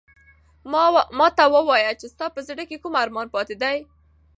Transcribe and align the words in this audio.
ما 1.17 1.27
ته 1.37 1.43
وایه 1.53 1.91
چې 1.99 2.05
ستا 2.13 2.25
په 2.35 2.39
زړه 2.47 2.63
کې 2.69 2.81
کوم 2.83 2.93
ارمان 3.03 3.27
پاتې 3.35 3.55
دی؟ 3.61 3.77